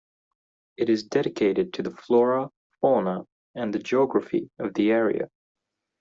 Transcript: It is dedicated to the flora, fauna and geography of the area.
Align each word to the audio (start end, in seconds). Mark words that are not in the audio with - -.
It 0.77 0.89
is 0.89 1.03
dedicated 1.03 1.73
to 1.73 1.83
the 1.83 1.91
flora, 1.91 2.49
fauna 2.81 3.27
and 3.53 3.83
geography 3.85 4.49
of 4.57 4.73
the 4.73 4.89
area. 4.89 5.29